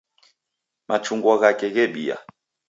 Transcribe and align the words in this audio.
Machungwa 0.87 1.35
ghake 1.41 1.67
ghebia 1.75 2.15